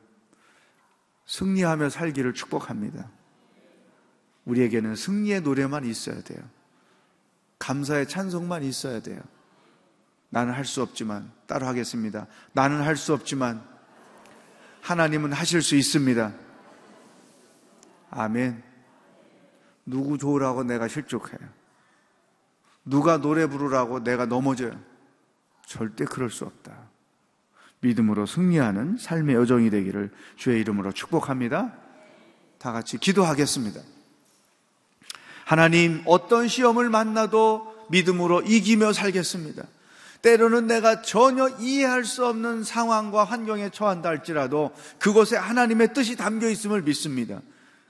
승리하며 1.27 1.91
살기를 1.91 2.35
축복합니다. 2.35 3.11
우리에게는 4.45 4.95
승리의 4.95 5.41
노래만 5.43 5.85
있어야 5.85 6.21
돼요. 6.23 6.43
감사의 7.59 8.09
찬송만 8.09 8.63
있어야 8.63 9.01
돼요. 9.01 9.21
나는 10.29 10.53
할 10.53 10.65
수 10.65 10.83
없지만 10.83 11.31
따로 11.47 11.67
하겠습니다. 11.67 12.27
나는 12.53 12.83
할 12.83 12.97
수 12.97 13.15
없지만 13.15 13.63
하나님은 14.83 15.33
하실 15.33 15.63
수 15.63 15.77
있습니다. 15.77 16.35
아멘. 18.15 18.63
누구 19.87 20.17
좋으라고 20.19 20.65
내가 20.65 20.89
실족해요. 20.89 21.41
누가 22.85 23.19
노래 23.19 23.47
부르라고 23.47 24.03
내가 24.03 24.27
넘어져요. 24.27 24.79
절대 25.67 26.05
그럴 26.05 26.31
수 26.31 26.45
없다. 26.45 26.73
믿음으로 27.81 28.27
승리하는 28.27 28.97
삶의 28.99 29.35
여정이 29.37 29.71
되기를 29.71 30.11
주의 30.37 30.61
이름으로 30.61 30.93
축복합니다. 30.93 31.75
다 32.59 32.73
같이 32.73 32.99
기도하겠습니다. 32.99 33.81
하나님, 35.45 36.03
어떤 36.07 36.49
시험을 36.49 36.89
만나도 36.89 37.87
믿음으로 37.91 38.43
이기며 38.43 38.95
살겠습니다. 38.95 39.65
때로는 40.23 40.67
내가 40.67 41.03
전혀 41.03 41.49
이해할 41.59 42.07
수 42.07 42.27
없는 42.27 42.65
상황과 42.65 43.25
환경에 43.25 43.69
처한다 43.69 44.09
할지라도 44.09 44.75
그곳에 44.99 45.37
하나님의 45.37 45.93
뜻이 45.93 46.17
담겨 46.17 46.49
있음을 46.49 46.81
믿습니다. 46.81 47.43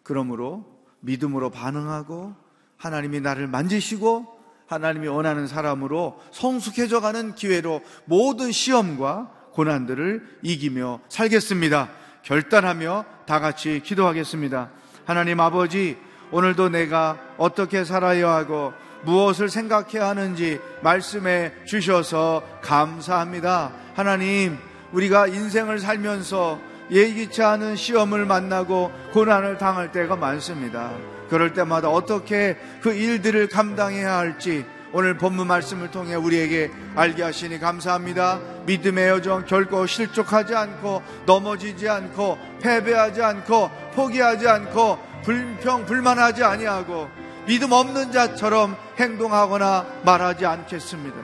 그러므로 0.05 0.65
믿음으로 1.01 1.51
반응하고 1.51 2.35
하나님이 2.77 3.21
나를 3.21 3.49
만지시고 3.49 4.27
하나님이 4.67 5.09
원하는 5.09 5.47
사람으로 5.47 6.21
성숙해져 6.31 7.01
가는 7.01 7.35
기회로 7.35 7.81
모든 8.05 8.53
시험과 8.53 9.33
고난들을 9.53 10.39
이기며 10.43 11.01
살겠습니다. 11.09 11.91
결단하며 12.23 13.05
다 13.27 13.41
같이 13.41 13.81
기도하겠습니다. 13.85 14.71
하나님 15.05 15.41
아버지, 15.41 15.99
오늘도 16.31 16.71
내가 16.71 17.19
어떻게 17.37 17.85
살아야 17.85 18.31
하고 18.31 18.73
무엇을 19.05 19.51
생각해야 19.51 20.09
하는지 20.09 20.59
말씀해 20.83 21.67
주셔서 21.67 22.43
감사합니다. 22.63 23.73
하나님, 23.95 24.57
우리가 24.93 25.27
인생을 25.27 25.79
살면서 25.79 26.59
예기치 26.91 27.43
않은 27.43 27.77
시험을 27.77 28.27
만나고 28.27 28.93
고난을 29.13 29.59
당할 29.59 29.93
때가 29.93 30.17
많습니다. 30.17 30.93
그럴 31.29 31.53
때마다 31.53 31.89
어떻게 31.89 32.57
그 32.83 32.93
일들을 32.93 33.49
감당해야 33.49 34.19
할지 34.19 34.65
오늘 34.93 35.17
본문 35.17 35.49
말씀을 35.49 35.91
통해 35.91 36.15
우리에게 36.15 36.71
알게 36.95 37.25
하시니 37.25 37.59
감사합니다. 37.59 38.39
믿음의 38.67 39.09
여정 39.09 39.45
결코 39.45 39.87
실족하지 39.87 40.55
않고 40.55 41.03
넘어지지 41.27 41.89
않고 41.89 42.39
패배하지 42.63 43.21
않고 43.21 43.71
포기하지 43.95 44.47
않고 44.47 44.99
불평 45.25 45.85
불만하지 45.87 46.45
아니하고 46.45 47.09
믿음 47.47 47.73
없는 47.73 48.13
자처럼 48.13 48.77
행동하거나 48.99 49.87
말하지 50.05 50.47
않겠습니다. 50.47 51.17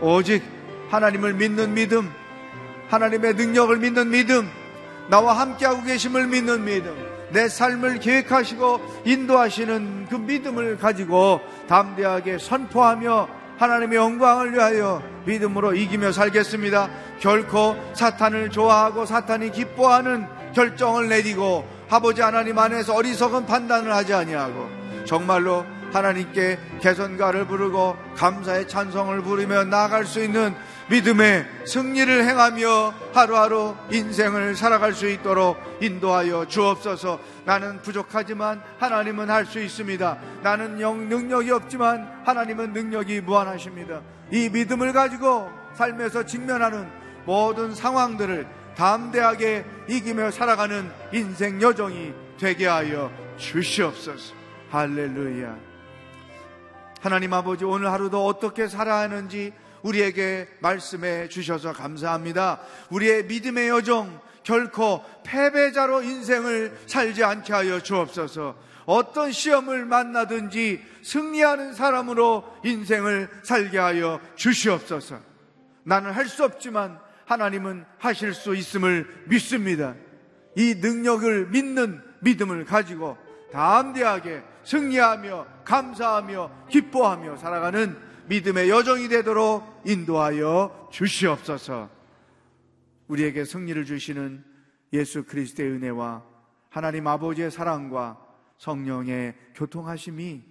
오직 0.00 0.42
하나님을 0.90 1.34
믿는 1.34 1.74
믿음, 1.74 2.10
하나님의 2.88 3.34
능력을 3.34 3.76
믿는 3.76 4.10
믿음, 4.10 4.48
나와 5.08 5.38
함께하고 5.38 5.82
계심을 5.82 6.26
믿는 6.28 6.64
믿음, 6.64 6.94
내 7.30 7.48
삶을 7.48 8.00
계획하시고 8.00 9.02
인도하시는 9.04 10.06
그 10.08 10.16
믿음을 10.16 10.78
가지고 10.78 11.40
담대하게 11.68 12.38
선포하며 12.38 13.28
하나님의 13.58 13.98
영광을 13.98 14.54
위하여 14.54 15.02
믿음으로 15.26 15.74
이기며 15.74 16.12
살겠습니다. 16.12 16.88
결코 17.20 17.76
사탄을 17.92 18.50
좋아하고 18.50 19.04
사탄이 19.04 19.52
기뻐하는 19.52 20.26
결정을 20.54 21.08
내리고 21.08 21.68
아버지 21.90 22.22
하나님 22.22 22.58
안에서 22.58 22.94
어리석은 22.94 23.46
판단을 23.46 23.92
하지 23.92 24.14
아니하고 24.14 24.68
정말로 25.04 25.64
하나님께 25.92 26.58
개선가를 26.80 27.46
부르고 27.46 27.96
감사의 28.16 28.68
찬성을 28.68 29.20
부르며 29.22 29.64
나아갈 29.64 30.06
수 30.06 30.22
있는 30.22 30.54
믿음의 30.88 31.46
승리를 31.66 32.24
행하며 32.24 32.94
하루하루 33.12 33.76
인생을 33.92 34.56
살아갈 34.56 34.92
수 34.92 35.08
있도록 35.08 35.56
인도하여 35.80 36.46
주옵소서 36.46 37.20
나는 37.44 37.80
부족하지만 37.82 38.62
하나님은 38.78 39.30
할 39.30 39.50
수 39.50 39.58
있습니다. 39.60 40.18
나는 40.42 40.80
영 40.80 41.08
능력이 41.08 41.50
없지만 41.50 42.22
하나님은 42.24 42.72
능력이 42.72 43.20
무한하십니다. 43.22 44.00
이 44.30 44.48
믿음을 44.48 44.92
가지고 44.92 45.50
삶에서 45.74 46.24
직면하는 46.24 46.88
모든 47.26 47.74
상황들을 47.74 48.46
담대하게 48.76 49.64
이기며 49.88 50.30
살아가는 50.30 50.90
인생 51.12 51.60
여정이 51.60 52.12
되게 52.38 52.66
하여 52.66 53.10
주시옵소서. 53.36 54.34
할렐루야. 54.70 55.69
하나님 57.00 57.32
아버지 57.32 57.64
오늘 57.64 57.90
하루도 57.90 58.26
어떻게 58.26 58.68
살아야 58.68 59.00
하는지 59.00 59.54
우리에게 59.82 60.46
말씀해 60.60 61.28
주셔서 61.28 61.72
감사합니다. 61.72 62.60
우리의 62.90 63.24
믿음의 63.24 63.68
여정 63.70 64.20
결코 64.42 65.02
패배자로 65.24 66.02
인생을 66.02 66.78
살지 66.86 67.24
않게 67.24 67.52
하여 67.54 67.80
주옵소서. 67.80 68.54
어떤 68.84 69.32
시험을 69.32 69.86
만나든지 69.86 70.84
승리하는 71.02 71.72
사람으로 71.72 72.44
인생을 72.64 73.30
살게 73.44 73.78
하여 73.78 74.20
주시옵소서. 74.34 75.18
나는 75.84 76.10
할 76.10 76.28
수 76.28 76.44
없지만 76.44 76.98
하나님은 77.24 77.86
하실 77.98 78.34
수 78.34 78.54
있음을 78.54 79.24
믿습니다. 79.26 79.94
이 80.56 80.74
능력을 80.74 81.46
믿는 81.46 82.02
믿음을 82.20 82.66
가지고 82.66 83.16
담대하게 83.52 84.42
승리하며 84.64 85.46
감사하며 85.64 86.50
기뻐하며 86.68 87.36
살아가는 87.36 87.96
믿음의 88.28 88.70
여정이 88.70 89.08
되도록 89.08 89.82
인도하여 89.84 90.88
주시옵소서. 90.92 91.90
우리에게 93.08 93.44
승리를 93.44 93.84
주시는 93.84 94.44
예수 94.92 95.24
그리스도의 95.24 95.70
은혜와 95.70 96.22
하나님 96.68 97.06
아버지의 97.06 97.50
사랑과 97.50 98.18
성령의 98.58 99.34
교통하심이 99.54 100.42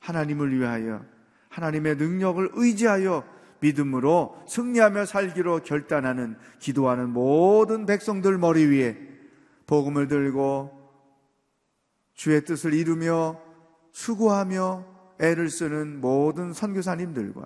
하나님을 0.00 0.58
위하여 0.58 1.04
하나님의 1.48 1.96
능력을 1.96 2.50
의지하여 2.52 3.24
믿음으로 3.60 4.42
승리하며 4.46 5.06
살기로 5.06 5.60
결단하는 5.60 6.36
기도하는 6.58 7.08
모든 7.10 7.86
백성들 7.86 8.36
머리 8.36 8.66
위에 8.66 8.98
복음을 9.66 10.08
들고 10.08 10.73
주의 12.14 12.44
뜻을 12.44 12.72
이루며 12.72 13.38
수고하며 13.92 14.84
애를 15.20 15.50
쓰는 15.50 16.00
모든 16.00 16.52
선교사님들과 16.52 17.44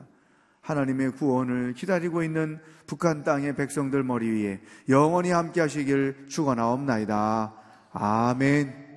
하나님의 0.61 1.13
구원을 1.13 1.75
기다리고 1.75 2.23
있는 2.23 2.61
북한 2.87 3.25
땅의 3.25 3.57
백성들 3.57 4.03
머리 4.03 4.29
위에 4.31 4.61
영원히 4.89 5.31
함께 5.31 5.61
하시길 5.61 6.27
축원하옵나이다. 6.29 7.55
아멘. 7.93 8.89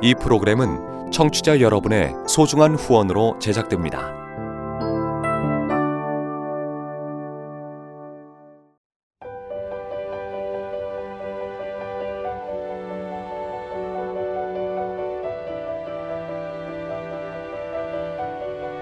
이 0.00 0.14
프로그램은 0.14 1.10
청취자 1.10 1.60
여러분의 1.60 2.14
소중한 2.28 2.76
후원으로 2.76 3.38
제작됩니다. 3.40 4.27